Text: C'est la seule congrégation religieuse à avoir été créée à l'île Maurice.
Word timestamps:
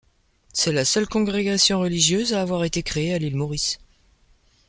C'est 0.51 0.71
la 0.71 0.83
seule 0.83 1.07
congrégation 1.07 1.79
religieuse 1.81 2.33
à 2.33 2.41
avoir 2.41 2.63
été 2.63 2.81
créée 2.81 3.13
à 3.13 3.19
l'île 3.19 3.35
Maurice. 3.35 3.77